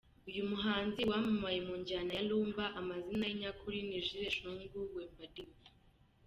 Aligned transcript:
Uyu 0.29 0.43
muhanzi 0.51 1.01
wamamaye 1.09 1.59
mu 1.67 1.73
njyana 1.81 2.11
ya 2.17 2.23
Lumba 2.29 2.65
amazina 2.79 3.25
ye 3.29 3.33
nyakuri 3.41 3.77
ni 3.87 3.97
Jules 4.05 4.33
Shungu 4.37 4.79
Wembadio. 4.95 5.45